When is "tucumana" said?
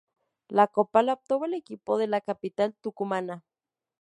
2.81-3.43